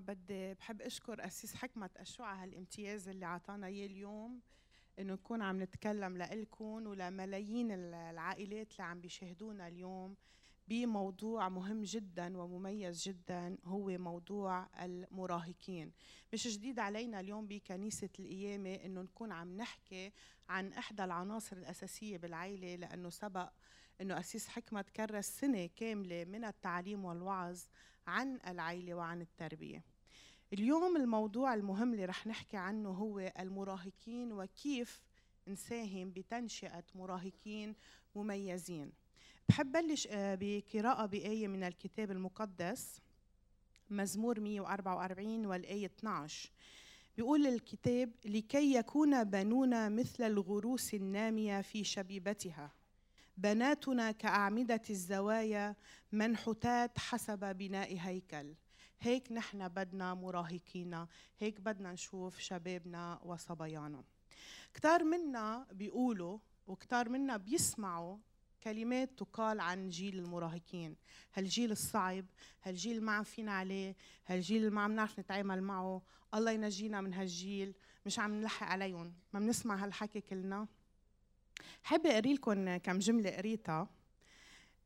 [0.00, 4.40] بدي بحب أشكر اسيس حكمه اشو على هالامتياز اللي اعطانا إياه اليوم
[4.98, 10.16] إنه نكون عم نتكلم لإلكم ولملايين العائلات اللي عم بيشاهدونا اليوم
[10.68, 15.92] بموضوع مهم جدا ومميز جدا هو موضوع المراهقين.
[16.32, 20.12] مش جديد علينا اليوم بكنيسة القيامة إنه نكون عم نحكي
[20.48, 23.50] عن إحدى العناصر الأساسية بالعيلة لأنه سبق
[24.00, 27.60] إنه اسيس حكمة كرس سنة كاملة من التعليم والوعظ
[28.06, 29.84] عن العيلة وعن التربية.
[30.52, 35.02] اليوم الموضوع المهم اللي رح نحكي عنه هو المراهقين وكيف
[35.48, 37.74] نساهم بتنشئة مراهقين
[38.14, 38.92] مميزين.
[39.48, 43.00] بحب بلش آه، بقراءة بآية من الكتاب المقدس
[43.90, 46.50] مزمور 144 والآية 12
[47.16, 52.72] بيقول الكتاب لكي يكون بنونا مثل الغروس النامية في شبيبتها.
[53.36, 55.76] بناتنا كأعمدة الزوايا
[56.12, 58.54] منحوتات حسب بناء هيكل.
[59.00, 64.04] هيك نحن بدنا مراهقينا هيك بدنا نشوف شبابنا وصبيانا
[64.74, 68.18] كتار منا بيقولوا وكتار منا بيسمعوا
[68.62, 70.96] كلمات تقال عن جيل المراهقين.
[71.34, 72.26] هالجيل الصعب؟
[72.62, 76.02] هالجيل ما فينا عليه؟ هالجيل اللي ما عم نعرف نتعامل معه؟
[76.34, 77.74] الله ينجينا من هالجيل
[78.06, 79.14] مش عم نلحق عليهم.
[79.32, 80.68] ما بنسمع هالحكي كلنا.
[81.82, 83.88] حابة أقري لكم كم جملة قريتها.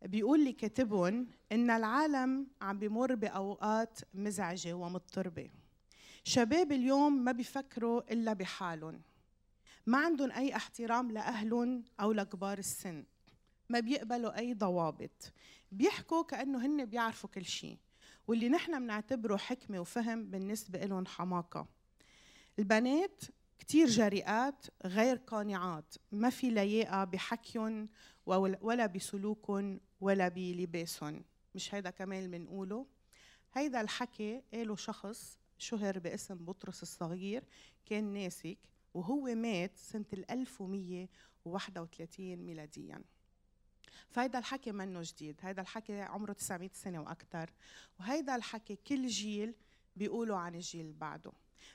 [0.03, 5.51] بيقول لي كاتبهم إن العالم عم بمر بأوقات مزعجة ومضطربة.
[6.25, 9.03] شباب اليوم ما بيفكروا إلا بحالهم.
[9.87, 13.05] ما عندهم أي احترام لأهلهم أو لكبار السن.
[13.69, 15.33] ما بيقبلوا أي ضوابط.
[15.73, 17.79] بيحكوا كأنه هن بيعرفوا كل شيء
[18.27, 21.67] واللي نحن بنعتبره حكمة وفهم بالنسبة لهم حماقة.
[22.59, 23.25] البنات
[23.59, 25.95] كتير جريئات غير قانعات.
[26.13, 27.89] ما في لياقة بحكيهم
[28.27, 31.25] ولا بسلوكهم ولا بلباسهم
[31.55, 32.87] مش هيدا كمان بنقوله.
[33.53, 37.45] هيدا الحكي قاله شخص شهر باسم بطرس الصغير
[37.85, 38.59] كان ناسك
[38.95, 43.05] وهو مات سنة 1131 ميلادياً.
[44.11, 45.41] فهيدا الحكي منه جديد.
[45.43, 47.53] هيدا الحكي عمره 900 سنة وأكثر
[48.01, 49.55] وهيدا الحكي كل جيل
[49.97, 51.33] بيقولوا عن الجيل اللي بعده.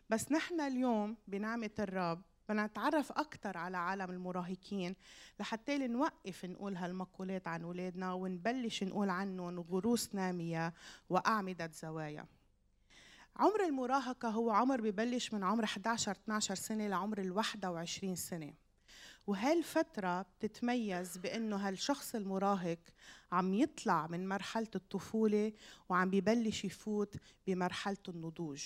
[0.10, 4.96] بس نحن اليوم بنعمة الرب بدنا نتعرف أكثر على عالم المراهقين
[5.40, 10.74] لحتى نوقف نقول هالمقولات عن أولادنا ونبلش نقول عنهم غروس نامية
[11.10, 12.26] وأعمدة زوايا.
[13.36, 18.54] عمر المراهقة هو عمر ببلش من عمر 11 12 سنة لعمر ال 21 سنة.
[19.28, 22.80] وهالفترة بتتميز بأنه هالشخص المراهق
[23.32, 25.54] عم يطلع من مرحلة الطفولة
[25.90, 27.16] وعم ببلش يفوت
[27.48, 28.64] بمرحلة النضوج.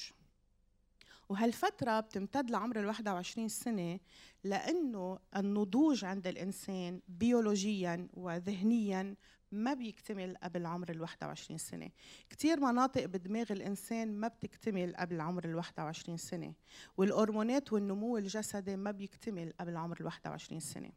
[1.30, 4.00] وهالفترة بتمتد لعمر ال 21 سنة
[4.44, 9.16] لأنه النضوج عند الإنسان بيولوجيا وذهنيا
[9.52, 11.90] ما بيكتمل قبل عمر ال 21 سنة.
[12.30, 16.54] كتير مناطق بدماغ الإنسان ما بتكتمل قبل عمر ال 21 سنة
[16.98, 20.90] والهرمونات والنمو الجسدي ما بيكتمل قبل عمر ال 21 سنة.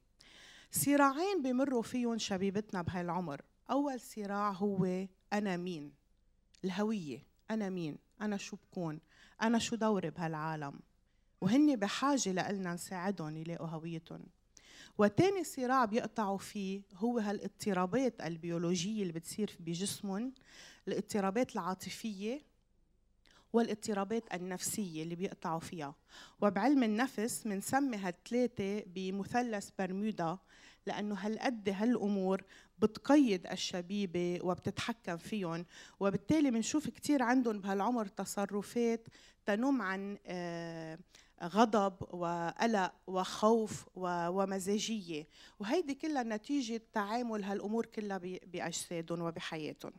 [0.71, 5.93] صراعين بمروا فيهم شبيبتنا بهاي العمر أول صراع هو أنا مين؟
[6.65, 7.27] الهوية.
[7.51, 9.01] أنا مين؟ أنا شو بكون؟
[9.43, 10.81] أنا شو دوري بهالعالم؟
[11.41, 14.27] وهن بحاجة لإلنا نساعدهم يلاقوا هويتهم.
[14.99, 20.33] وتاني صراع بيقطعوا فيه هو هالاضطرابات البيولوجية اللي بتصير بجسمهم
[20.89, 22.43] الاضطرابات العاطفية
[23.53, 25.95] والاضطرابات النفسية اللي بيقطعوا فيها.
[26.41, 30.39] وبعلم النفس بنسمي هالثلاثة بمثلث برمودا
[30.87, 32.43] لأنه هالقد هالأمور
[32.79, 35.67] بتقيد الشبيبة وبتتحكم فيهم
[36.01, 39.09] وبالتالي بنشوف كثير عندهم بهالعمر تصرفات
[39.47, 40.99] تنم عن آه
[41.45, 45.27] غضب وقلق وخوف ومزاجية.
[45.61, 49.93] وهيدي كلها نتيجة تعامل هالأمور كلها بأجسادهم وبحياتهم.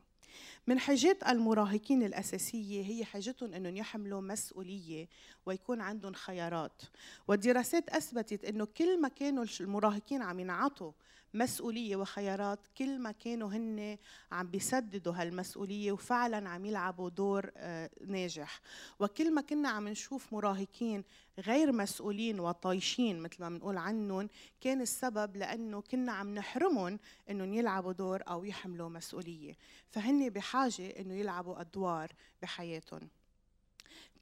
[0.67, 5.07] من حاجات المراهقين الأساسية هي حاجتهم أنهم يحملوا مسؤولية
[5.45, 6.81] ويكون عندهم خيارات.
[7.27, 10.91] والدراسات أثبتت أنه كل ما كانوا المراهقين عم ينعطوا
[11.37, 13.97] مسؤولية وخيارات كل ما كانوا هن
[14.31, 18.61] عم بيسددوا هالمسؤولية وفعلا عم يلعبوا دور آه، ناجح.
[18.99, 21.03] وكل ما كنا عم نشوف مراهقين
[21.39, 24.29] غير مسؤولين وطايشين مثل ما بنقول عنهم
[24.61, 26.99] كان السبب لأنه كنا عم نحرمهم
[27.29, 29.57] إنهم يلعبوا دور أو يحملوا مسؤولية.
[29.91, 32.11] فهن بحاجة إنه يلعبوا أدوار
[32.41, 33.09] بحياتهم.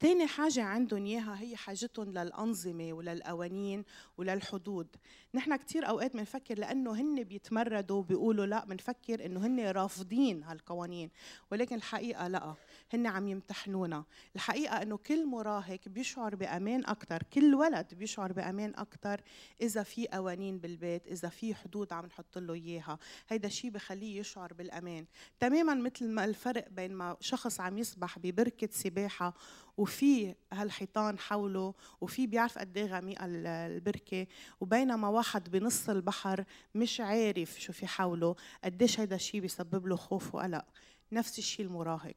[0.00, 3.84] تاني حاجة عندهم إياها هي حاجتهم للأنظمة وللقوانين
[4.18, 4.86] وللحدود.
[5.34, 11.10] نحن كتير أوقات بنفكر لأنه هن بيتمردوا بيقولوا لا بنفكر إنه هن رافضين هالقوانين
[11.52, 12.54] ولكن الحقيقة لا
[12.92, 14.04] هن عم يمتحنونا.
[14.34, 19.20] الحقيقة إنه كل مراهق بيشعر بأمان أكثر كل ولد بيشعر بأمان أكثر
[19.60, 22.98] إذا في قوانين بالبيت إذا في حدود عم نحط له إياها.
[23.28, 25.06] هيدا الشيء بخليه يشعر بالأمان.
[25.40, 29.34] تماما مثل ما الفرق بين ما شخص عم يسبح ببركة سباحة
[29.76, 34.26] وفي هالحيطان حوله وفي بيعرف قد إيه غميقه البركة.
[34.60, 36.44] وبينما واحد بنص البحر
[36.74, 40.64] مش عارف شو في حوله قديش هيدا الشيء بيسبب له خوف وقلق.
[41.12, 42.14] نفس الشيء المراهق.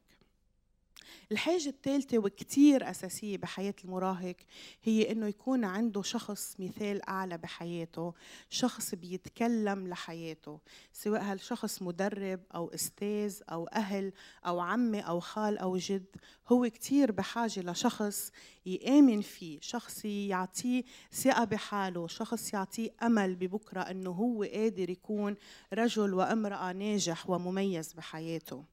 [1.32, 4.36] الحاجة الثالثة وكتير أساسية بحياة المراهق
[4.82, 8.14] هي إنه يكون عنده شخص مثال أعلى بحياته
[8.50, 10.60] شخص بيتكلم لحياته
[10.92, 14.12] سواء هالشخص مدرب أو أستاذ أو أهل
[14.46, 16.16] أو عمي أو خال أو جد
[16.48, 18.32] هو كتير بحاجة لشخص
[18.66, 25.36] يآمن فيه شخص يعطيه ثقة بحاله شخص يعطيه أمل ببكرة أنه هو قادر يكون
[25.72, 28.64] رجل وامرأة ناجح ومميز بحياته.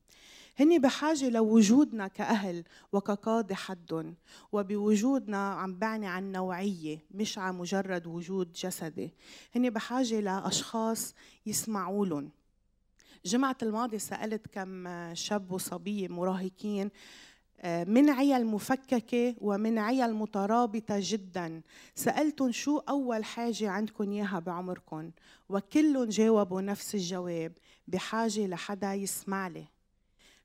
[0.60, 4.16] هن بحاجة لوجودنا كأهل وكقاضي حدهم
[4.52, 9.14] وبوجودنا عم بعني عن نوعية مش عن مجرد وجود جسدي.
[9.56, 11.14] هن بحاجة لأشخاص
[11.46, 12.30] يسمعوا لهم
[13.26, 16.90] جمعة الماضي سألت كم شاب وصبية مراهقين
[17.60, 21.62] آه، من عيال مفككة ومن عيال مترابطة جدا.
[21.96, 25.12] سألتهم شو أول حاجة عندكم إياها بعمركم
[25.50, 27.54] وكلهم جاوبوا نفس الجواب
[27.88, 29.77] بحاجة لحدا يسمع لي.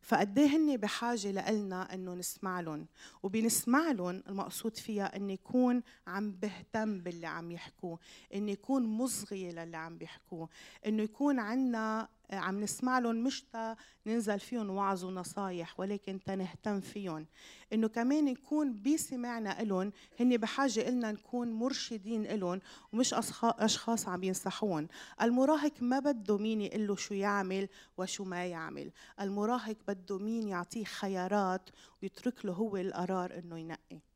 [0.02, 2.87] فقد إيه هن بحاجة لنا إنه نسمع لهم
[3.22, 7.99] وبنسمع لهم المقصود فيها إن يكون عم بهتم باللي عم يحكوه
[8.34, 10.49] انه يكون مصغي للي عم بيحكوه
[10.87, 13.76] إنه يكون عندنا عم نسمع لهم مش تا
[14.06, 17.26] ننزل فيهم وعظ ونصايح ولكن تنهتم فيهم.
[17.73, 22.61] إنه كمان نكون بسمعنا لهم هن بحاجة إلنا نكون مرشدين لهم
[22.93, 24.88] ومش أشخاص عم ينصحون.
[25.23, 27.69] المراهق ما بده مين يقول له شو يعمل
[27.99, 28.93] وشو ما يعمل.
[29.20, 31.70] المراهق بده مين يعطيه خيارات
[32.02, 34.12] ويترك له هو القرار إنه ينقي.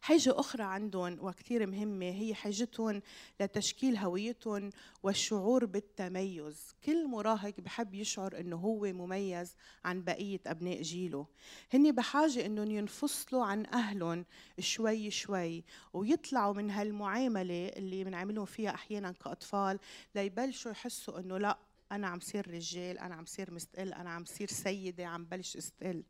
[0.00, 3.02] حاجة أخرى عندهم وكثير مهمة هي حاجتهم
[3.40, 4.70] لتشكيل هويتهم
[5.02, 6.74] والشعور بالتميز.
[6.84, 11.26] كل مراهق بحب يشعر أنه هو مميز عن بقية أبناء جيله.
[11.72, 14.24] هن بحاجة أنهم ينفصلوا عن أهلهم
[14.58, 19.78] شوي شوي ويطلعوا من هالمعاملة اللي بنعملهم فيها أحيانا كأطفال
[20.14, 21.58] ليبلشوا يحسوا أنه لا
[21.92, 26.02] أنا عم صير رجال أنا عم صير مستقل أنا عم صير سيدة عم بلش استقل.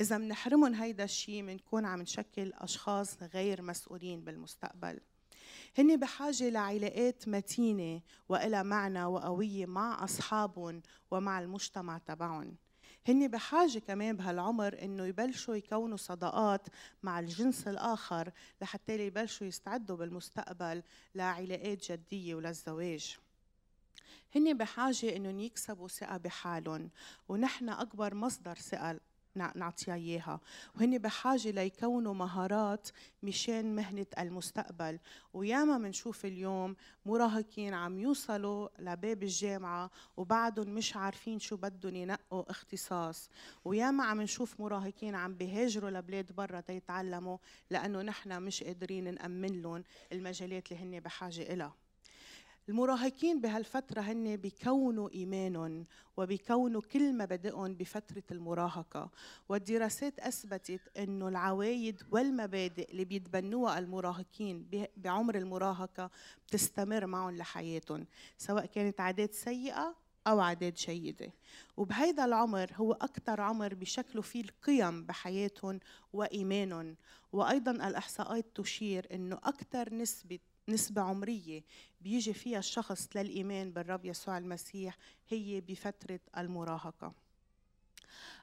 [0.00, 5.00] إذا بنحرمهم هيدا الشيء بنكون عم نشكل أشخاص غير مسؤولين بالمستقبل.
[5.78, 12.56] هن بحاجة لعلاقات متينة وإلى معنى وقوية مع أصحابهم ومع المجتمع تبعهم.
[13.08, 16.66] هن بحاجة كمان بهالعمر إنه يبلشوا يكونوا صداقات
[17.02, 20.82] مع الجنس الآخر لحتى يبلشوا يستعدوا بالمستقبل
[21.14, 23.16] لعلاقات جدية وللزواج.
[24.36, 26.90] هن بحاجة إنهم يكسبوا ثقة بحالهم
[27.28, 29.00] ونحن أكبر مصدر ثقة
[29.36, 30.40] نعطيها إياها.
[30.76, 32.88] وهن بحاجة ليكونوا مهارات
[33.22, 34.98] مشان مهنة المستقبل.
[35.34, 36.76] وياما بنشوف اليوم
[37.06, 43.30] مراهقين عم يوصلوا لباب الجامعة وبعدهم مش عارفين شو بدهم ينقوا اختصاص.
[43.64, 47.38] وياما عم نشوف مراهقين عم بيهاجروا لبلاد برا تيتعلموا
[47.70, 51.81] لأنه نحن مش قادرين نأمن لهم المجالات اللي هن بحاجة إلها.
[52.68, 55.86] المراهقين بهالفترة هن بيكونوا إيمانهم
[56.16, 59.10] وبيكونوا كل مبادئهم بفترة المراهقة.
[59.48, 66.10] والدراسات أثبتت أنه العوايد والمبادئ اللي بيتبنوها المراهقين بعمر المراهقة
[66.46, 68.06] بتستمر معهم لحياتهم
[68.38, 69.94] سواء كانت عادات سيئة
[70.26, 71.32] أو عادات جيدة.
[71.76, 75.80] وبهيدا العمر هو أكثر عمر بشكلوا فيه القيم بحياتهم
[76.12, 76.96] وإيمانهم.
[77.32, 80.38] وأيضا الإحصاءات تشير أنه أكثر نسبة
[80.68, 81.62] نسبة عمرية
[82.00, 87.12] بيجي فيها الشخص للإيمان بالرب يسوع المسيح هي بفترة المراهقة.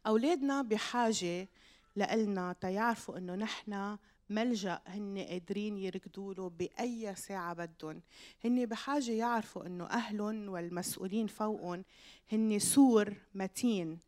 [0.07, 1.47] أولادنا بحاجة
[1.95, 3.97] لإلنا تيعرفوا إنه نحن
[4.29, 8.01] ملجأ هن قادرين يركضوا له بأي ساعة بدهم.
[8.45, 11.85] هن بحاجة يعرفوا إنه أهلهم والمسؤولين فوقهم
[12.31, 13.99] هن سور متين.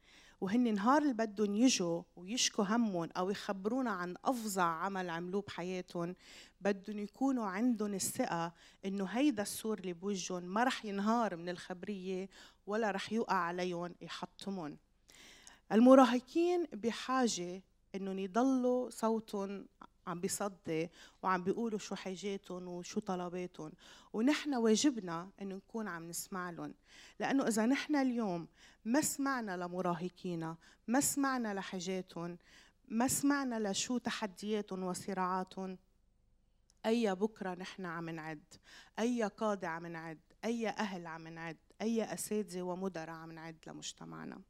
[0.42, 6.16] وهن نهار اللي بدهم يجوا ويشكوا همهم أو يخبرونا عن أفظع عمل عملوه بحياتهم
[6.62, 8.54] بدهم يكونوا عندهم الثقة
[8.86, 12.30] إنه هيدا السور اللي بوجههم ما رح ينهار من الخبرية
[12.68, 14.78] ولا رح يوقع عليهم يحطمهم.
[15.72, 17.64] المراهقين بحاجة
[17.96, 19.68] إنهم يضلوا صوتهم
[20.08, 20.90] عم بيصدي
[21.24, 23.72] وعم بيقولوا شو حاجاتهم وشو طلباتهم.
[24.14, 26.74] ونحن واجبنا انه نكون عم نسمع لهم.
[27.20, 28.48] لأنه إذا نحن اليوم
[28.86, 32.38] ما سمعنا لمراهقينا ما سمعنا لحاجاتهم
[32.88, 35.54] ما سمعنا لشو تحديات وصراعات
[36.86, 38.44] أي بكرة نحن عم نعد
[39.00, 44.42] أي قادة عم نعد أي أهل عم نعد أي أساتذة ومدراء عم نعد لمجتمعنا.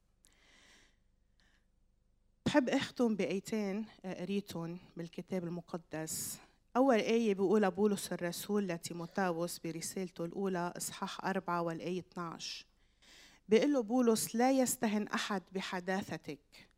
[2.45, 6.39] بحب أختم بآيتين قريتهم بالكتاب المقدس.
[6.75, 12.65] أول آية بيقولها بولس الرسول لتيموتاوس برسالته الأولى إصحاح أربعة والآية 12
[13.49, 16.69] بيقول له بولس لا يستهن أحد بحداثتك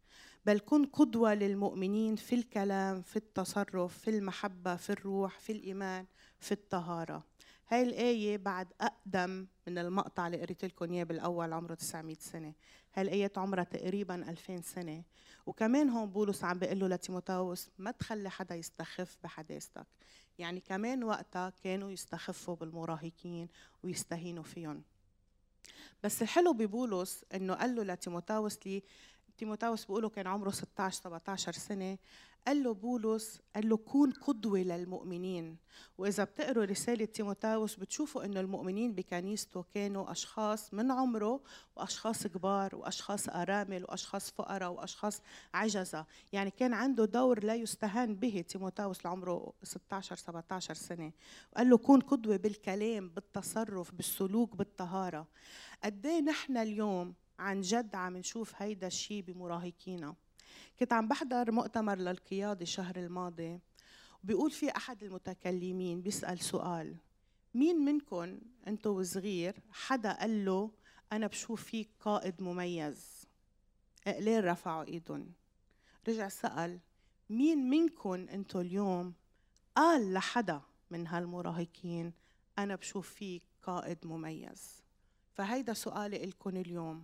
[0.45, 6.05] بل كن قدوة للمؤمنين في الكلام في التصرف في المحبة في الروح في الإيمان
[6.39, 7.23] في الطهارة.
[7.67, 12.53] هاي الآية بعد أقدم من المقطع اللي قريت لكم إياه بالأول عمره 900 سنة.
[12.93, 15.03] هاي الآية عمرها تقريبا 2000 سنة.
[15.45, 19.87] وكمان هون بولس عم بيقول له لتيموتاوس ما تخلي حدا يستخف بحداثتك
[20.37, 23.47] يعني كمان وقتها كانوا يستخفوا بالمراهقين
[23.83, 24.83] ويستهينوا فيهم.
[26.03, 28.83] بس الحلو ببولس إنه قال له لتيموتاوس لي
[29.37, 31.97] تيموتاوس بيقولوا كان عمره 16 17 سنة.
[32.47, 35.57] قال له بولس قال له كون قدوة للمؤمنين.
[35.97, 41.41] وإذا بتقروا رسالة تيموتاوس بتشوفوا إنه المؤمنين بكنيسته كانوا أشخاص من عمره
[41.75, 45.21] وأشخاص كبار وأشخاص آرامل وأشخاص فقراء وأشخاص
[45.53, 46.05] عجزة.
[46.33, 51.11] يعني كان عنده دور لا يستهان به تيموتاوس لعمره 16 17 سنة.
[51.53, 55.27] وقال له كون قدوة بالكلام بالتصرف بالسلوك بالطهارة.
[55.83, 60.15] قد إيه نحن اليوم عن جد عم نشوف هيدا الشيء بمراهقينا.
[60.79, 63.59] كنت عم بحضر مؤتمر للقيادة الشهر الماضي
[64.23, 66.95] وبيقول في أحد المتكلمين بيسأل سؤال
[67.53, 70.71] مين منكم أنتو وصغير حدا قال له
[71.11, 73.25] أنا بشوف فيك قائد مميز؟
[74.07, 75.33] قليل رفعوا إيدهم.
[76.07, 76.79] رجع سأل
[77.29, 79.13] مين منكم أنتو اليوم
[79.75, 82.13] قال لحدا من هالمراهقين
[82.59, 84.83] أنا بشوف فيك قائد مميز؟
[85.33, 87.03] فهيدا سؤالي لكم اليوم.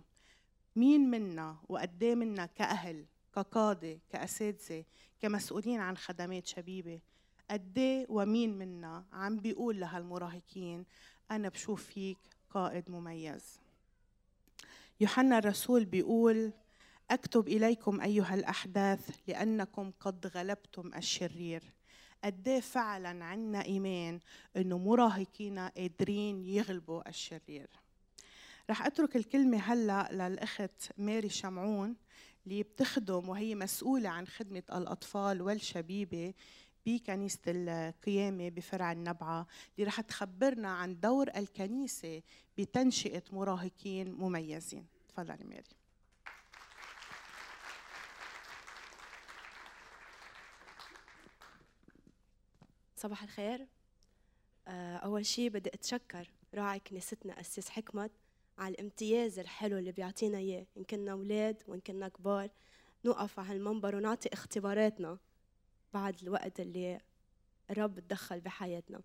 [0.76, 4.84] مين منا وقد إيه منا كأهل كقادة كأساتذة
[5.20, 7.00] كمسؤولين عن خدمات شبيبة
[7.50, 10.84] قد إيه ومين منا عم بيقول لهالمراهقين
[11.30, 12.18] أنا بشوف فيك
[12.50, 13.60] قائد مميز.
[15.00, 16.52] يوحنا الرسول بيقول
[17.10, 21.62] أكتب إليكم أيها الأحداث لأنكم قد غلبتم الشرير.
[22.24, 24.20] قد إيه فعلا عنا إيمان
[24.56, 27.70] إنه مراهقينا قادرين يغلبوا الشرير.
[28.70, 31.96] رح أترك الكلمة هلا للأخت ماري شمعون
[32.46, 36.34] اللي بتخدم وهي مسؤولة عن خدمة الأطفال والشبيبة
[36.86, 39.46] بكنيسة القيامة بفرع النبعة
[39.78, 42.22] اللي رح تخبرنا عن دور الكنيسة
[42.58, 44.86] بتنشئة مراهقين مميزين.
[45.08, 45.64] تفضلي ماري
[52.96, 53.66] صباح الخير.
[54.68, 58.10] آه، أول شيء بدي أتشكر راعي كنيستنا أسيس حكمت
[58.60, 62.50] على الامتياز الحلو اللي بيعطينا إياه إن كنا أولاد وإن كنا كبار
[63.04, 65.18] نوقف على المنبر ونعطي اختباراتنا
[65.94, 67.00] بعد الوقت اللي
[67.70, 69.00] الرب تدخل بحياتنا.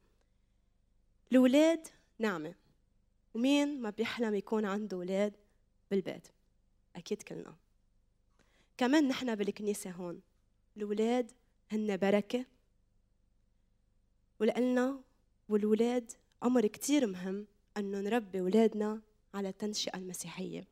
[1.32, 1.88] الولاد
[2.20, 2.56] نعمة.
[3.34, 5.34] ومين ما بيحلم يكون عنده ولاد؟
[5.92, 6.28] بالبيت.
[6.96, 7.56] أكيد كلنا.
[8.78, 10.22] كمان نحن بالكنيسة هون.
[10.78, 11.32] الولاد
[11.72, 12.46] هن بركة.
[14.40, 15.02] ولقلنا
[15.50, 16.12] والولاد
[16.44, 17.48] أمر كتير مهم
[17.78, 19.02] أنه نربي ولادنا
[19.36, 20.68] على التنشئة المسيحية.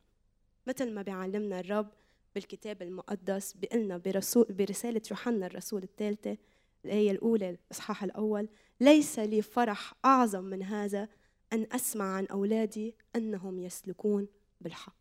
[0.66, 1.88] مثل ما بيعلمنا الرب
[2.34, 6.36] بالكتاب المقدس بيقلنا برسول برسالة يوحنا الرسول الثالثة
[6.84, 8.48] الآية الأولى الإصحاح الأول
[8.80, 11.08] ليس لي فرح أعظم من هذا
[11.52, 14.28] أن أسمع عن أولادي أنهم يسلكون
[14.60, 14.96] بالحق.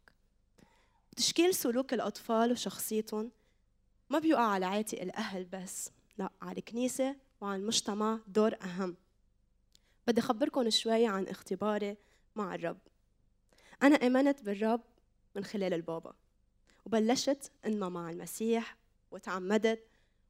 [1.16, 3.32] تشكيل سلوك الأطفال وشخصيتهم
[4.10, 8.96] ما بيقع على عاتق الأهل بس لا على الكنيسة وعلى المجتمع دور أهم.
[10.08, 11.98] بدي أخبركم شوي عن اختباري
[12.36, 12.78] مع الرب.
[13.84, 14.82] أنا آمنت بالرب
[15.36, 16.14] من خلال البابا
[16.86, 18.78] وبلشت أنمى مع المسيح
[19.12, 19.88] وتعمدت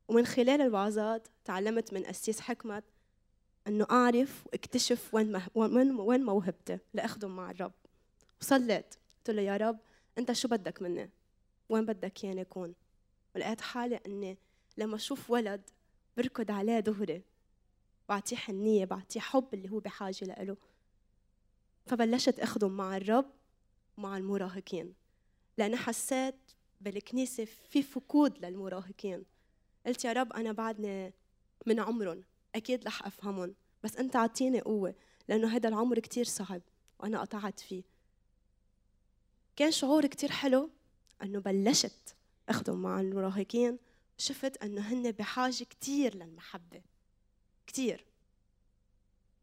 [0.08, 2.84] ومن خلال الوعظات تعلمت من أسيس حكمت
[3.68, 7.74] أنه أعرف واكتشف وين وين موهبتي لأخدم مع الرب
[8.42, 9.80] وصليت قلت له يا رب
[10.18, 11.10] أنت شو بدك مني؟
[11.70, 12.76] وين بدك ياني أكون؟
[13.36, 14.38] ولقيت حالي أني
[14.78, 15.70] لما أشوف ولد
[16.18, 17.22] بركض عليه دغري
[18.10, 20.58] بعطيه حنية بعطيه حب اللي هو بحاجة له
[21.86, 23.26] فبلشت أخدم مع الرب
[23.98, 24.94] ومع المراهقين
[25.58, 26.36] لأن حسيت
[26.82, 29.26] بالكنيسة في فقود للمراهقين.
[29.86, 31.14] قلت يا رب أنا بعدني
[31.66, 32.24] من عمرهم
[32.56, 34.96] أكيد رح أفهمهم بس أنت أعطيني قوة
[35.28, 36.62] لأنه هذا العمر كتير صعب
[37.00, 37.84] وأنا قطعت فيه.
[39.56, 40.70] كان شعور كتير حلو
[41.24, 42.16] أنه بلشت
[42.50, 43.78] أخدم مع المراهقين
[44.18, 46.82] شفت أنه هن بحاجة كتير للمحبة
[47.68, 48.06] كتير.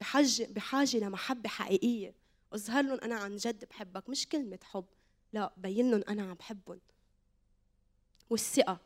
[0.01, 2.15] بحاجة بحاجة لمحبة حقيقية.
[2.53, 4.85] أظهر لهم أنا عن جد بحبك مش كلمة حب
[5.33, 6.81] لا بين لهم أنا عم بحبهم.
[8.31, 8.81] والثقة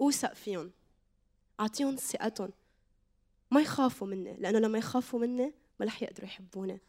[0.00, 0.72] أوثق فيهم
[1.60, 2.50] أعطيهم ثقتهم.
[3.50, 6.80] ما يخافوا مني لأنه لما يخافوا مني ما رح يقدروا يحبوني.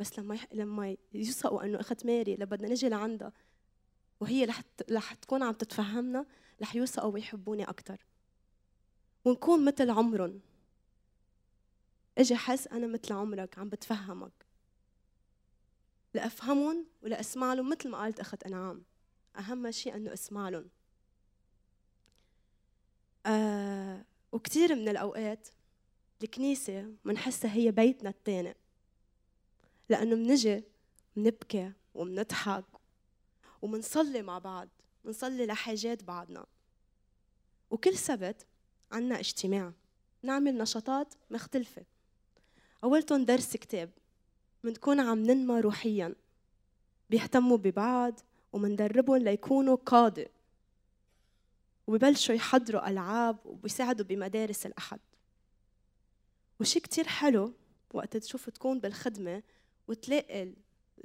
[0.00, 0.46] بس لما يح...
[0.52, 3.32] لما يوثقوا إنه أخت ماري لما بدنا نجي لعندها
[4.20, 6.26] وهي رح رح تكون عم تتفهمنا
[6.62, 8.06] رح يوثقوا ويحبوني أكثر
[9.24, 10.40] ونكون مثل عمرهم.
[12.18, 14.46] إجي حس أنا مثل عمرك عم بتفهمك.
[16.14, 18.84] لأفهمهم ولاسمع لهم مثل ما قالت أخت أنعام.
[19.38, 20.68] أهم شيء إنه اسمع لهم
[23.26, 25.48] آه وكثير من الأوقات
[26.22, 28.54] الكنيسة بنحسها هي بيتنا الثاني
[29.88, 30.64] لأنه بنجي
[31.16, 32.64] بنبكي وبنضحك
[33.62, 34.68] وبنصلي مع بعض
[35.04, 36.46] بنصلي لحاجات بعضنا.
[37.70, 38.46] وكل سبت
[38.92, 39.72] عنا اجتماع
[40.22, 41.84] نعمل نشاطات مختلفة.
[42.84, 43.90] أولتهم درس كتاب.
[44.64, 46.14] بنكون عم ننمى روحيا.
[47.10, 48.20] بيهتموا ببعض
[48.52, 50.30] ومندربهم ليكونوا قادة.
[51.86, 55.00] وببلشوا يحضروا ألعاب وبيساعدوا بمدارس الأحد.
[56.60, 57.52] وشي كتير حلو
[57.94, 59.42] وقت تشوف تكون بالخدمة
[59.88, 60.52] وتلاقي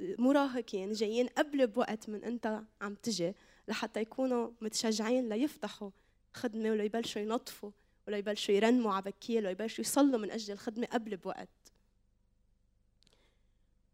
[0.00, 3.34] المراهقين جايين قبل بوقت من أنت عم تجي
[3.68, 5.90] لحتى يكونوا متشجعين ليفتحوا
[6.34, 7.70] خدمة وليبلشوا ينظفوا
[8.08, 11.48] وليبلشوا يرنموا على وليبلشوا يصلوا من أجل الخدمة قبل بوقت.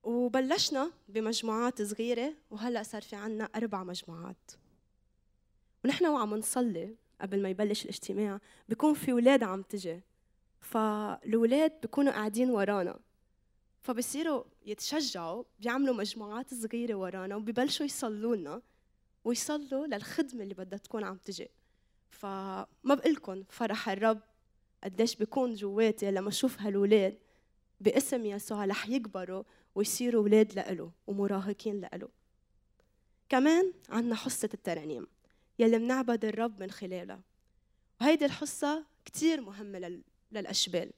[0.05, 4.51] وبلشنا بمجموعات صغيرة وهلأ صار في عنا أربع مجموعات.
[5.85, 10.01] ونحن وعم نصلي قبل ما يبلش الاجتماع بيكون في ولاد عم تجي.
[10.61, 12.99] فالولاد بيكونوا قاعدين ورانا.
[13.81, 18.63] فبصيروا يتشجعوا بيعملوا مجموعات صغيرة ورانا وبيبلشوا يصلوا لنا
[19.25, 21.49] ويصلوا للخدمة اللي بدها تكون عم تجي.
[22.11, 24.21] فما بقلكن فرح الرب
[24.85, 27.19] قديش بيكون جواتي لما أشوف هالولاد
[27.81, 29.43] باسم يسوع رح يكبروا
[29.75, 32.09] ويصيروا ولاد لإله ومراهقين لإله.
[33.29, 35.07] كمان عندنا حصة الترانيم
[35.59, 37.21] يلي منعبد الرب من خلالها.
[38.01, 40.01] وهيدي الحصة كتير مهمة
[40.33, 40.91] للأشبال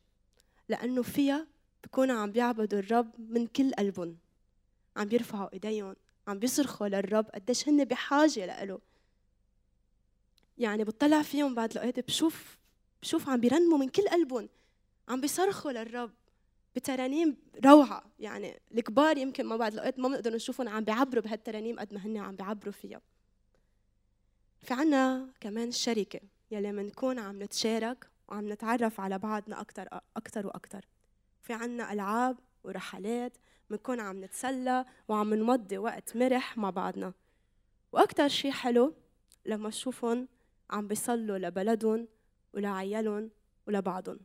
[0.69, 1.47] لأنه فيها
[1.85, 4.19] بكونوا عم بيعبدوا الرب من كل قلبهم.
[4.97, 5.97] عم بيرفعوا إيديهم
[6.29, 8.81] عم بيصرخوا للرب قديش هن بحاجة لإله.
[10.59, 12.59] يعني بطلع فيهم بعد الاوقات بشوف
[13.03, 14.49] بشوف عم بيرنموا من كل قلبهم.
[15.09, 16.13] عم بيصرخوا للرب.
[16.77, 18.05] بترانيم روعة.
[18.19, 22.17] يعني الكبار يمكن ما بعد الأوقات ما بنقدر نشوفهم عم بيعبروا بهالترانيم قد ما هن
[22.17, 23.01] عم بيعبروا فيها.
[24.63, 30.85] في عنا كمان الشركة يلي منكون عم نتشارك وعم نتعرف على بعضنا أكثر أكثر وأكثر
[31.43, 33.37] في عنا ألعاب ورحلات
[33.71, 37.13] بنكون عم نتسلى وعم نمضي وقت مرح مع بعضنا.
[37.93, 38.95] وأكثر شيء حلو
[39.47, 40.29] لما تشوفهم
[40.71, 42.09] عم بيصلوا لبلدهم
[42.55, 43.31] ولعيالهم
[43.67, 44.19] ولبعضهم.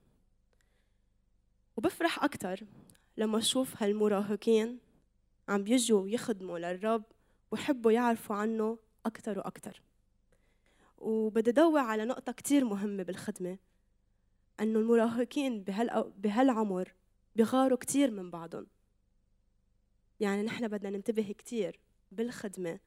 [1.81, 2.59] وبفرح أكثر
[3.17, 4.79] لما أشوف هالمراهقين
[5.47, 7.03] عم بيجوا يخدموا للرب
[7.51, 9.81] ويحبوا يعرفوا عنه أكثر وأكثر
[10.97, 13.57] وبدي ضوي على نقطة كتير مهمة بالخدمة
[14.59, 15.63] أنه المراهقين
[16.17, 16.93] بهالعمر
[17.35, 18.67] بغاروا كتير من بعضهم.
[20.19, 21.79] يعني نحن بدنا ننتبه كتير
[22.11, 22.79] بالخدمة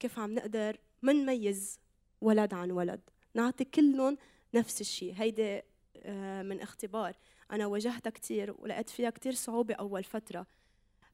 [0.00, 1.78] كيف عم نقدر ما نميز
[2.20, 3.00] ولد عن ولد.
[3.34, 4.18] نعطي كلهم
[4.54, 5.62] نفس الشيء هيدي
[5.96, 7.16] آه، من اختبار.
[7.52, 10.46] أنا واجهتها كتير ولقيت فيها كتير صعوبة أول فترة.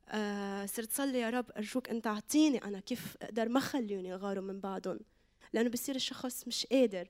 [0.08, 4.60] آه، صرت صلي يا رب أرجوك أنت أعطيني أنا كيف أقدر ما خليوني يغاروا من
[4.60, 5.00] بعضهم
[5.52, 7.08] لأنه بصير الشخص مش قادر.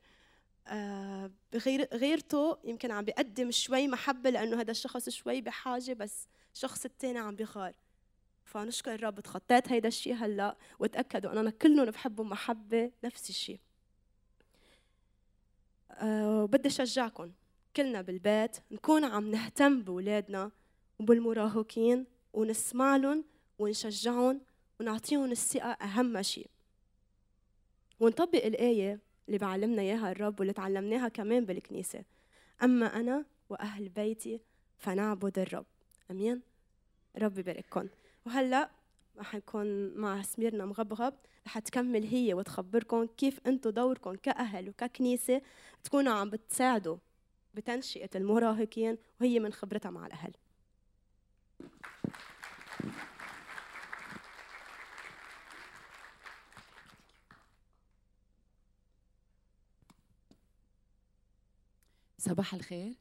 [0.66, 6.84] آه، غير غيرته يمكن عم بيقدم شوي محبة لأنه هذا الشخص شوي بحاجة بس الشخص
[6.84, 7.74] الثاني عم بيغار.
[8.44, 13.60] فنشكر الرب تخطيت هيدا الشيء هلأ وتأكدوا أننا كلهم بحبهم محبة نفس الشيء
[15.90, 17.32] أه وبدي أشجعكم.
[17.76, 20.50] كلنا بالبيت نكون عم نهتم بولادنا
[20.98, 23.24] وبالمراهقين ونسمع لهم
[23.59, 24.40] ونشجعهم
[24.81, 26.50] ونعطيهم الثقة أهم شيء
[28.00, 32.04] ونطبق الآية اللي بعلمنا إياها الرب واللي تعلمناها كمان بالكنيسة.
[32.62, 34.40] أما أنا وأهل بيتي
[34.78, 35.66] فنعبد الرب.
[36.11, 36.42] أمين؟
[37.18, 37.88] رب يبارككم
[38.26, 38.70] وهلأ
[39.18, 41.14] رح نكون مع سميرنا مغبغب.
[41.46, 45.42] رح تكمل هي وتخبركم كيف أنتم دوركم كأهل وككنيسة
[45.85, 46.96] تكونوا عم بتساعدوا.
[47.54, 50.32] بتنشئة المراهقين وهي من خبرتها مع الأهل.
[62.18, 62.94] صباح الخير.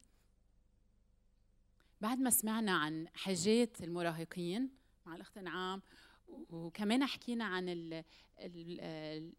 [2.02, 4.70] بعد ما سمعنا عن حاجات المراهقين
[5.06, 5.82] مع الأخت نعام
[6.50, 7.94] وكمان حكينا عن ال
[8.40, 8.80] ال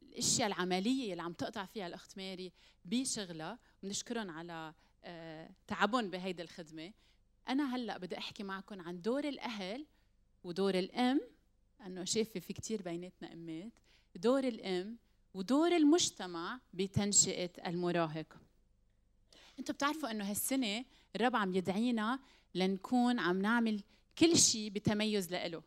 [0.03, 2.53] الأشياء العملية اللي عم تقطع فيها الأخت ماري
[2.85, 4.75] بشغلها بنشكرهم على
[5.67, 6.93] تعبهم بهيدي الخدمة.
[7.49, 9.87] أنا هلأ بدي أحكي معكم عن دور الأهل
[10.45, 11.21] ودور الأم
[11.87, 13.73] انه شايفة في كثير بيناتنا أمات.
[14.17, 14.97] دور الأم
[15.35, 18.41] ودور المجتمع بتنشئة المراهق.
[19.59, 20.85] أنتم بتعرفوا إنه هالسنة
[21.17, 22.19] الرب عم يدعينا
[22.55, 23.83] لنكون عم نعمل
[24.19, 25.63] كل شيء بتميز لإله.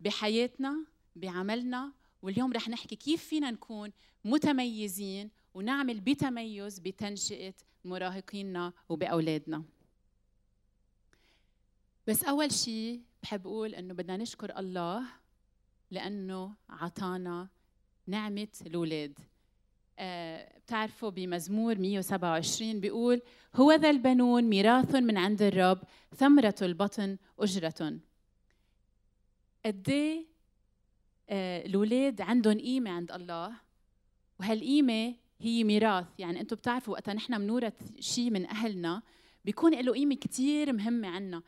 [0.00, 1.92] بحياتنا بعملنا
[2.22, 3.92] واليوم رح نحكي كيف فينا نكون
[4.24, 9.64] متميزين ونعمل بتميز بتنشئة مراهقينا وبأولادنا.
[12.06, 15.02] بس أول شيء بحب أقول إنه بدنا نشكر الله
[15.90, 17.48] لأنه عطانا
[18.06, 19.18] نعمة الأولاد.
[19.98, 23.22] آه بتعرفوا بمزمور 127 بيقول
[23.54, 25.82] هو ذا البنون ميراث من عند الرب
[26.16, 27.98] ثمرة البطن أجرة.
[29.66, 30.26] قد إيه،
[31.28, 33.56] آه الأولاد عندهم قيمة عند الله؟
[34.40, 36.06] وهالقيمة هي ميراث.
[36.18, 39.02] يعني أنتم بتعرفوا وقتها نحن بنورث شيء من أهلنا
[39.44, 41.42] بيكون له قيمة كتير مهمة عنا.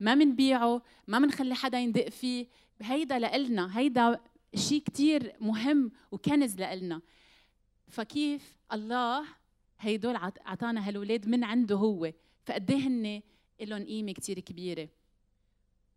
[0.00, 2.46] ما منبيعه ما منخلي حدا يندق فيه.
[2.82, 4.20] هيدا لإلنا هيدا
[4.54, 7.00] شيء كتير مهم وكنز لإلنا.
[7.88, 9.24] فكيف الله
[9.80, 12.12] هيدول عطانا هالولاد من عنده هو؟
[12.44, 13.22] فقد إيه هن
[13.60, 14.88] لهم قيمة كثير كبيرة.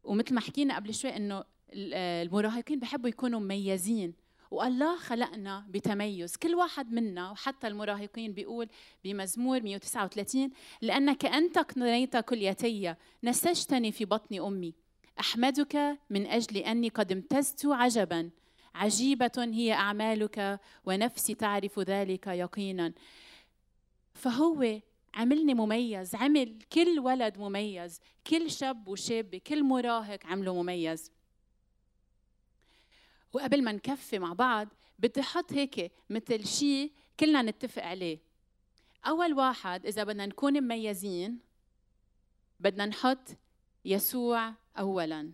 [0.03, 4.13] ومثل ما حكينا قبل شوي إنه المراهقين بحبوا يكونوا مميزين.
[4.51, 6.35] والله خلقنا بتميز.
[6.37, 8.67] كل واحد منا وحتى المراهقين بيقول
[9.03, 10.49] بمزمور 139
[10.81, 14.73] لأنك أنت قنيت كليتي نسجتني في بطن أمي.
[15.19, 18.29] أحمدك من أجل أني قد امتزت عجبا.
[18.75, 22.93] عجيبة هي أعمالك ونفسي تعرف ذلك يقينا.
[24.13, 24.79] فهو
[25.13, 31.11] عملني مميز عمل كل ولد مميز كل شاب وشابة كل مراهق عمله مميز.
[33.35, 34.67] وقبل ما نكفي مع بعض
[34.99, 38.19] بدي أحط هيك مثل شيء كلنا نتفق عليه.
[39.07, 41.39] أول واحد إذا بدنا نكون مميزين
[42.59, 43.27] بدنا نحط
[43.85, 45.31] يسوع اولا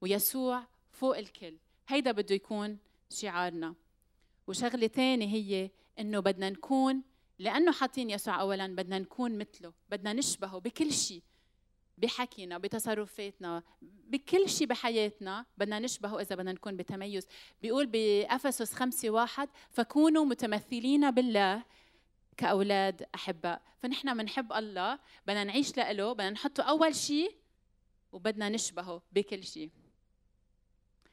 [0.00, 1.56] ويسوع فوق الكل.
[1.88, 2.78] هيدا بده يكون
[3.10, 3.74] شعارنا.
[4.46, 7.02] وشغلة ثانية هي إنه بدنا نكون
[7.38, 11.22] لأنه حاطين يسوع اولا بدنا نكون مثله بدنا نشبهه بكل شيء
[12.02, 17.26] بحكينا بتصرفاتنا بكل شيء بحياتنا بدنا نشبهه إذا بدنا نكون بتميز.
[17.62, 21.62] بيقول بأفسس خمسة واحد فكونوا متمثلين بالله
[22.36, 27.36] كأولاد احباء فنحن بنحب الله بدنا نعيش له بدنا نحطه أول شيء
[28.12, 29.70] وبدنا نشبهه بكل شيء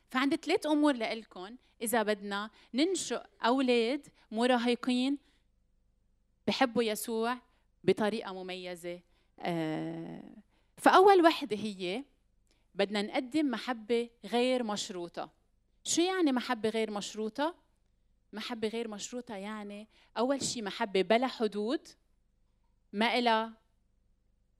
[0.09, 5.17] فعندي ثلاث أمور لكم إذا بدنا ننشئ أولاد مراهقين
[6.47, 7.37] بحبوا يسوع
[7.83, 8.99] بطريقة مميزة
[9.39, 10.48] آه
[10.79, 12.03] فأول وحدة هي
[12.75, 15.29] بدنا نقدم محبة غير مشروطة.
[15.83, 17.55] شو يعني محبة غير مشروطة؟
[18.33, 19.87] محبة غير مشروطة يعني
[20.17, 21.87] أول شيء محبة بلا حدود
[22.93, 23.53] ما إلها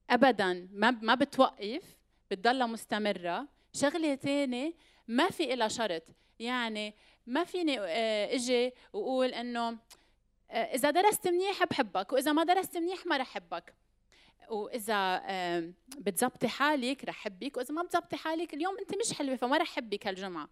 [0.10, 1.98] أبدا ما ما بتوقف
[2.32, 3.48] بتضلها مستمرة.
[3.74, 4.74] شغلة ثانية
[5.08, 6.04] ما في إلها شرط.
[6.40, 6.94] يعني
[7.28, 9.78] ما فيني آه، إجي وأقول إنه
[10.52, 13.74] آه، إذا درست منيح بحبك وإذا ما درست منيح ما رح أحبك.
[14.50, 15.22] وإذا
[15.98, 20.08] بتزبطي حالك رح حبك وإذا ما بتزبطي حالك اليوم أنت مش حلوة فما رح حبك
[20.08, 20.50] هالجمعة.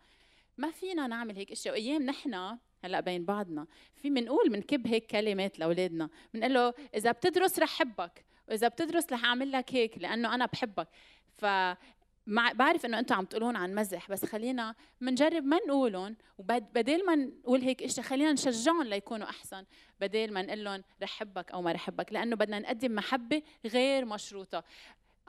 [0.58, 1.74] ما فينا نعمل هيك إشياء.
[1.74, 7.60] وأيام نحن هلأ بين بعضنا في بنقول بنكب هيك كلمات لأولادنا بنقول له إذا بتدرس
[7.60, 10.88] رح حبك وإذا بتدرس رح أعمل لك هيك لأنه أنا بحبك.
[11.38, 11.46] ف
[12.28, 17.16] مع بعرف إنه أنتم عم تقولون عن مزح بس خلينا بنجرب ما نقولهم وبدل ما
[17.16, 19.66] نقول هيك إشي خلينا نشجعهم ليكونوا أحسن.
[20.00, 24.06] بدل ما نقول لهم رح حبك أو ما رح حبك لأنه بدنا نقدم محبة غير
[24.06, 24.64] مشروطة.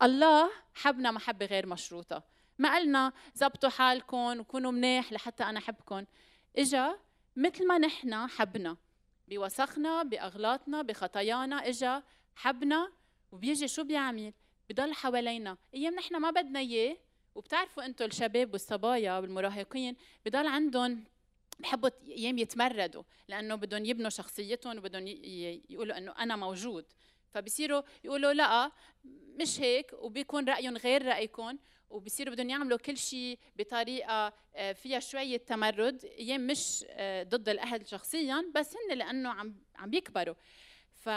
[0.02, 2.22] الله حبنا محبة غير مشروطة.
[2.58, 6.04] ما قلنا زبطوا حالكم وكونوا منيح لحتى أنا أحبكم.
[6.56, 6.98] إجا
[7.36, 8.76] مثل ما نحن حبنا.
[9.28, 12.02] بوسخنا بأغلاطنا بخطايانا إجا
[12.36, 12.92] حبنا
[13.32, 14.32] وبيجي شو بيعمل؟
[14.70, 15.56] بضل حوالينا.
[15.74, 16.96] أيام نحن ما بدنا إياه
[17.34, 21.04] وبتعرفوا أنتم الشباب والصبايا والمراهقين بضل عندهم
[21.58, 25.06] بحبوا أيام يتمردوا لأنه بدهم يبنوا شخصيتهم وبدهم
[25.70, 26.84] يقولوا إنه أنا موجود.
[27.30, 28.72] فبصيروا يقولوا لا
[29.40, 31.58] مش هيك وبيكون رأيهم غير رأيكم
[31.90, 36.04] وبصيروا بدهم يعملوا كل شيء بطريقة آه، فيها شوية تمرد.
[36.04, 40.34] أيام مش آه، ضد الأهل شخصيا بس هن لأنه عم عم بيكبروا
[40.92, 41.08] ف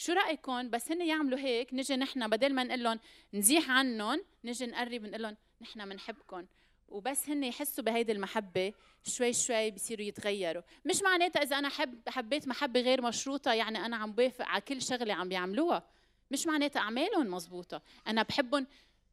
[0.00, 3.00] شو رايكم بس هن يعملوا هيك نجي نحن بدل ما نقول لهم
[3.34, 6.46] نزيح عنهم نجي نقرب نقول لهم نحن بنحبكم
[6.88, 8.72] وبس هن يحسوا بهيدي المحبة
[9.04, 10.62] شوي شوي بصيروا يتغيروا.
[10.84, 14.82] مش معناتها إذا أنا حب حبيت محبة غير مشروطة يعني أنا عم بوافق على كل
[14.82, 15.82] شغلة عم بيعملوها.
[16.30, 18.66] مش معناتها أعمالهم مزبوطة أنا بحبهم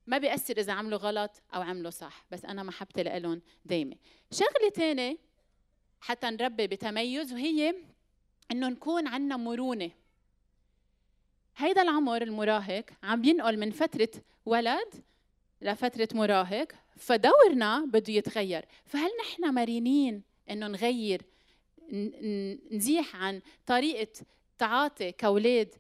[0.08, 3.96] ما بيأثر إذا عملوا غلط أو عملوا صح بس أنا محبتي لهم دايمة.
[4.32, 5.18] شغلة تانية
[6.02, 7.76] حتى نربي بتميز وهي
[8.52, 9.92] إنه نكون عنا مرونة.
[11.58, 14.10] هيدا العمر المراهق عم ينقل من فترة
[14.46, 14.94] ولد
[15.62, 18.66] لفترة مراهق فدورنا بده يتغير.
[18.86, 21.22] فهل نحن مرنين إنه نغير؟
[22.72, 24.08] نزيح عن طريقة
[24.58, 25.76] تعاطي كاولاد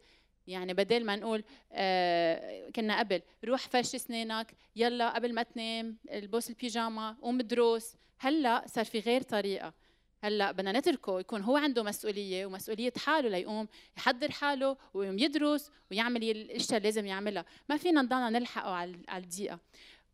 [0.47, 6.49] يعني بدل ما نقول آه كنا قبل روح فرش اسنانك يلا قبل ما تنام البس
[6.49, 9.73] البيجاما قوم دروس هلأ صار في غير طريقة.
[10.19, 16.23] هلأ بدنا نتركه يكون هو عنده مسؤولية ومسؤولية حاله ليقوم يحضر حاله ويقوم يدرس ويعمل
[16.23, 17.45] الأشياء اللي لازم يعملها.
[17.69, 19.59] ما فينا نضلنا نلحقه على الدقيقة.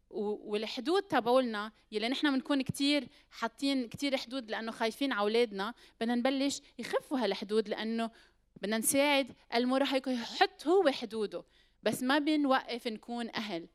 [0.10, 6.62] والحدود تبعولنا يلي نحن بنكون كثير حاطين كثير حدود لأنه خايفين على أولادنا بدنا نبلش
[6.80, 8.12] يخفوا هالحدود لأنه
[8.62, 11.44] بدنا نساعد المراهق يحط هو حدوده.
[11.84, 13.68] بس ما بنوقف نكون أهل.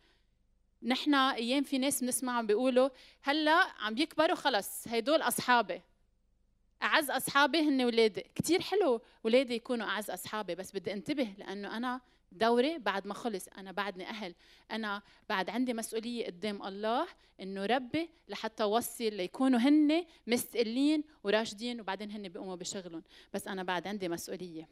[0.82, 2.88] نحن أيام في ناس بنسمعهم بيقولوا
[3.22, 5.82] هلأ عم بيكبروا خلص هدول أصحابي.
[6.82, 12.00] أعز أصحابي هن ولادي كثير حلو ولادي يكونوا أعز أصحابي بس بدي أنتبه لأنه أنا
[12.32, 14.34] دوري بعد ما خلص أنا بعدني أهل.
[14.70, 17.06] أنا بعد عندي مسؤولية قدام الله
[17.40, 23.02] إنه ربي لحتى اوصل ليكونوا هن مستقلين وراشدين وبعدين هن بيقوموا بشغلهم.
[23.34, 24.68] بس أنا بعد عندي مسؤولية.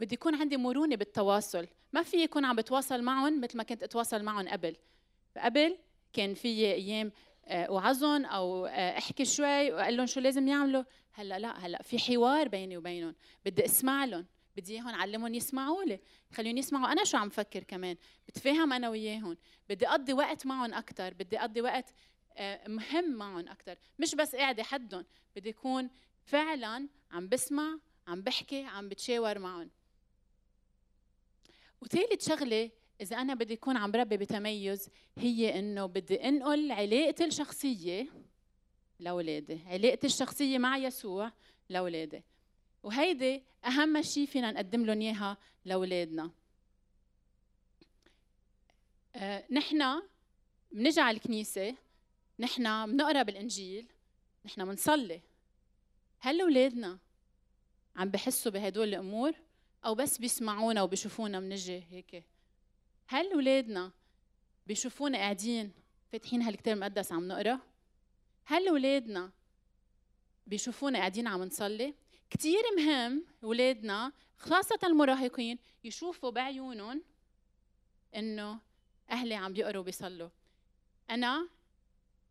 [0.00, 1.66] بدي يكون عندي مرونة بالتواصل.
[1.92, 4.76] ما في يكون عم بتواصل معهم مثل ما كنت أتواصل معهم قبل.
[5.36, 5.78] قبل
[6.12, 7.12] كان في أيام
[7.46, 11.98] آه، وعظهم أو آه، احكي شوي واقول لهم شو لازم يعملوا؟ هلأ لا هلأ في
[11.98, 13.14] حوار بيني وبينهم.
[13.44, 14.26] بدي أسمع لهم
[14.56, 16.00] بدي إياهم علمهم يسمعوا لي.
[16.32, 17.96] خليهم يسمعوا أنا شو عم فكر كمان.
[18.28, 19.36] بتفاهم أنا وياهم.
[19.68, 21.94] بدي أقضي وقت معهم أكثر بدي أقضي وقت
[22.36, 25.04] آه، مهم معهم أكثر مش بس قاعدة حدهم
[25.36, 25.90] بدي اكون
[26.24, 27.78] فعلا عم بسمع
[28.08, 29.70] عم بحكي عم بتشاور معهم.
[31.80, 32.70] وثالث شغلة
[33.04, 34.88] إذا أنا بدي أكون عم بربي بتميز
[35.18, 38.08] هي إنه بدي أنقل علاقتي الشخصية
[39.00, 41.32] لأولادي علاقتي الشخصية مع يسوع
[41.68, 42.22] لأولادي.
[42.82, 46.30] وهيدي أهم شيء فينا نقدم لهم إياها لأولادنا.
[49.16, 50.02] آه، نحن
[50.72, 51.76] بنجي على الكنيسة
[52.38, 53.86] نحن بنقرأ بالإنجيل
[54.44, 55.20] نحن بنصلي.
[56.18, 56.98] هل أولادنا
[57.96, 59.34] عم بحسوا بهدول الأمور؟
[59.84, 62.24] أو بس بيسمعونا وبيشوفونا بنجي هيك؟
[63.06, 63.92] هل اولادنا
[64.66, 65.72] بيشوفونا قاعدين
[66.12, 67.60] فاتحين هالكتاب المقدس عم نقرأ؟
[68.44, 69.30] هل اولادنا
[70.46, 71.94] بيشوفونا قاعدين عم نصلي؟
[72.30, 77.02] كثير مهم اولادنا خاصة المراهقين يشوفوا بعيونهم
[78.16, 78.58] إنه
[79.10, 80.28] أهلي عم بيقروا وبيصلوا.
[81.10, 81.48] أنا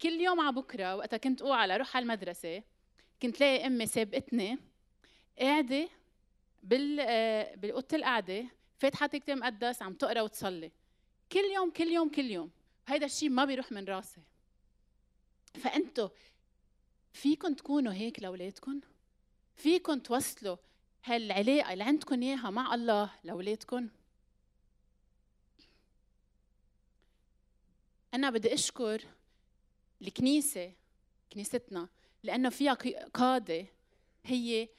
[0.01, 2.63] كل يوم على بكرة وقتها كنت اوعى أروح على المدرسة
[3.21, 4.57] كنت لاقي أمي سابقتني
[5.39, 5.89] قاعدة
[6.63, 8.45] بال آه، بالأوضة القعده
[8.83, 10.71] فاتحه كتاب مقدس عم تقرا وتصلي.
[11.31, 12.51] كل يوم كل يوم كل يوم.
[12.87, 14.21] هيدا الشيء ما بيروح من راسي.
[15.53, 16.09] فانتوا
[17.13, 18.81] فيكم تكونوا هيك لاولادكم
[19.55, 20.57] فيكم توصلوا
[21.03, 23.89] هالعلاقة اللي عندكم إياها مع الله لاولادكم
[28.13, 29.03] أنا بدي أشكر
[30.01, 30.73] الكنيسة
[31.33, 31.89] كنيستنا
[32.23, 32.73] لأنه فيها
[33.13, 33.65] قادة
[34.23, 34.69] هي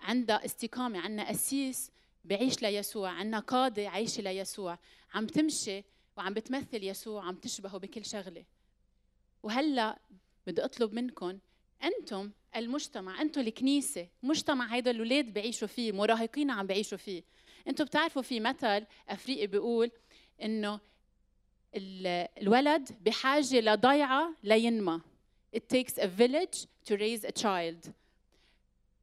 [0.00, 1.90] عندها استقامة عندنا قسيس
[2.26, 4.78] بعيش ليسوع عندنا قاده عايشه ليسوع
[5.14, 5.84] عم تمشي
[6.16, 8.44] وعم بتمثل يسوع عم تشبهه بكل شغلة.
[9.42, 9.98] وهلا
[10.46, 11.38] بدي أطلب منكم
[11.84, 17.22] أنتم المجتمع أنتم الكنيسة مجتمع هيدا الاولاد بيعيشوا فيه مراهقين عم بيعيشوا فيه.
[17.68, 19.90] أنتم بتعرفوا في مثل أفريقي بيقول
[20.42, 20.80] إنه
[21.74, 25.00] الولد بحاجة لضيعة لينمى.
[25.56, 27.90] It takes a village to raise a child.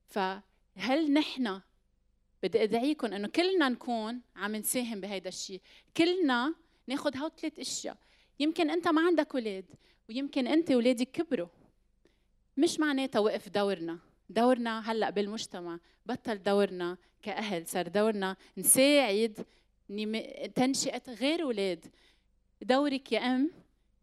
[0.07, 1.61] فهل نحن
[2.43, 5.61] بدي أدعيكم إنه كلنا نكون عم نساهم بهيدا الشيء
[5.97, 6.53] كلنا
[6.87, 7.97] ناخذ هول ثلاث أشياء.
[8.39, 9.65] يمكن أنت ما عندك أولاد
[10.09, 11.47] ويمكن أنت اولادك كبروا.
[12.57, 13.99] مش معناتها وقف دورنا.
[14.29, 15.79] دورنا هلأ بالمجتمع.
[16.05, 17.67] بطل دورنا كأهل.
[17.67, 19.45] صار دورنا نساعد
[20.55, 21.85] تنشئة غير أولاد
[22.61, 23.51] دورك يا أم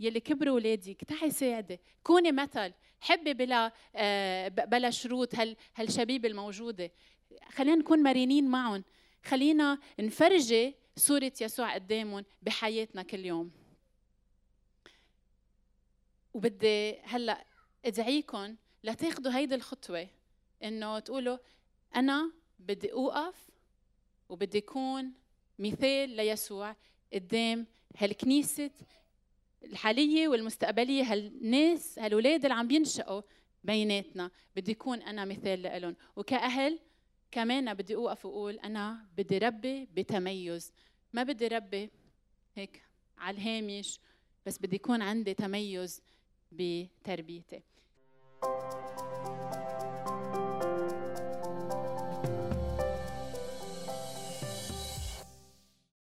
[0.00, 2.72] يلي كبروا اولادك تعي ساعدي كوني مثل.
[3.00, 6.90] حبي بلا آه، بلا شروط هال هالشبيبة الموجودة.
[7.48, 8.84] خلينا نكون مرنين معهم.
[9.24, 13.50] خلينا نفرجي صورة يسوع قدامهم بحياتنا كل يوم.
[16.34, 17.44] وبدي هلأ
[17.84, 20.08] ادعيكم لتاخذوا هيدي الخطوة
[20.64, 21.38] إنه تقولوا
[21.96, 23.50] أنا بدي أوقف
[24.28, 25.12] وبدي أكون
[25.58, 26.76] مثال ليسوع
[27.12, 27.66] قدام
[27.96, 28.70] هالكنيسة
[29.64, 33.22] الحالية والمستقبلية هالناس هالولاد اللي عم بينشأوا
[33.64, 34.30] بيناتنا.
[34.56, 36.78] بدي يكون أنا مثال لهم وكأهل
[37.32, 40.72] كمان بدي أوقف وأقول أنا بدي ربي بتميز.
[41.12, 41.90] ما بدي ربي
[42.54, 42.82] هيك
[43.18, 44.00] على الهامش
[44.46, 46.02] بس بدي يكون عندي تميز
[46.52, 47.62] بتربيتي.